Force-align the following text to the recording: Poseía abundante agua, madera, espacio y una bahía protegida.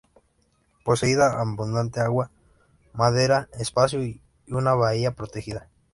Poseía 0.83 1.27
abundante 1.27 1.99
agua, 1.99 2.31
madera, 2.91 3.49
espacio 3.59 4.03
y 4.03 4.19
una 4.47 4.73
bahía 4.73 5.11
protegida. 5.13 5.69